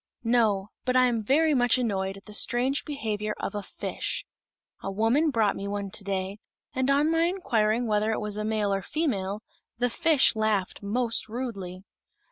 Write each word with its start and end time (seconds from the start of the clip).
"No; 0.23 0.69
but 0.83 0.95
I 0.97 1.05
am 1.05 1.19
very 1.19 1.53
much 1.53 1.77
annoyed 1.77 2.17
at 2.17 2.25
the 2.25 2.33
strange 2.33 2.85
behavior 2.85 3.35
of 3.39 3.53
a 3.53 3.61
fish. 3.61 4.25
A 4.81 4.89
woman 4.89 5.29
brought 5.29 5.55
me 5.55 5.67
one 5.67 5.91
to 5.91 6.03
day, 6.03 6.39
and 6.73 6.89
on 6.89 7.11
my 7.11 7.25
inquiring 7.25 7.85
whether 7.85 8.11
it 8.11 8.19
was 8.19 8.35
a 8.35 8.43
male 8.43 8.73
or 8.73 8.81
female, 8.81 9.43
the 9.77 9.91
fish 9.91 10.35
laughed 10.35 10.81
most 10.81 11.29
rudely." 11.29 11.83